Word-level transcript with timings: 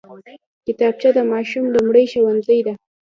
کتابچه 0.65 1.09
د 1.17 1.19
ماشوم 1.31 1.65
لومړی 1.75 2.03
ښوونځی 2.11 2.59
دی 2.65 2.73